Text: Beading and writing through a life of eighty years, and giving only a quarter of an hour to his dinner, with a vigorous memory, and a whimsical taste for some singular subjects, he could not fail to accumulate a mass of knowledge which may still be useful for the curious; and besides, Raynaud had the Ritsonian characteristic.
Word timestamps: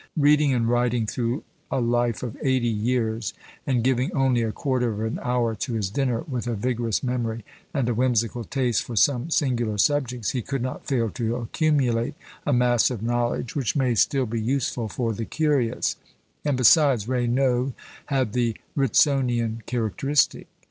Beading 0.19 0.51
and 0.51 0.67
writing 0.67 1.05
through 1.05 1.43
a 1.69 1.79
life 1.79 2.23
of 2.23 2.35
eighty 2.41 2.67
years, 2.67 3.35
and 3.67 3.83
giving 3.83 4.11
only 4.13 4.41
a 4.41 4.51
quarter 4.51 4.91
of 4.91 4.99
an 5.01 5.19
hour 5.21 5.53
to 5.53 5.73
his 5.73 5.91
dinner, 5.91 6.21
with 6.27 6.47
a 6.47 6.55
vigorous 6.55 7.03
memory, 7.03 7.45
and 7.71 7.87
a 7.87 7.93
whimsical 7.93 8.43
taste 8.43 8.81
for 8.83 8.95
some 8.95 9.29
singular 9.29 9.77
subjects, 9.77 10.31
he 10.31 10.41
could 10.41 10.63
not 10.63 10.87
fail 10.87 11.11
to 11.11 11.35
accumulate 11.35 12.15
a 12.47 12.51
mass 12.51 12.89
of 12.89 13.03
knowledge 13.03 13.55
which 13.55 13.75
may 13.75 13.93
still 13.93 14.25
be 14.25 14.41
useful 14.41 14.87
for 14.89 15.13
the 15.13 15.23
curious; 15.23 15.97
and 16.43 16.57
besides, 16.57 17.07
Raynaud 17.07 17.73
had 18.07 18.33
the 18.33 18.55
Ritsonian 18.75 19.61
characteristic. 19.67 20.47